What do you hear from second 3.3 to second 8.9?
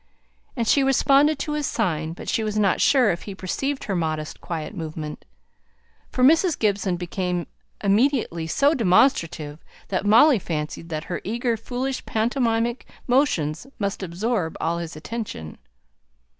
perceived her modest quiet movement, for Mrs. Gibson became immediately so